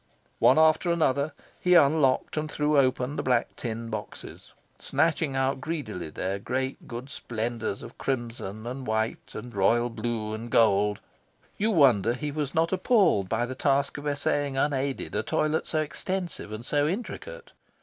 [0.39, 6.09] One after another, he unlocked and threw open the black tin boxes, snatching out greedily
[6.09, 11.01] their great good splendours of crimson and white and royal blue and gold.
[11.55, 15.81] You wonder he was not appalled by the task of essaying unaided a toilet so
[15.81, 17.51] extensive and so intricate?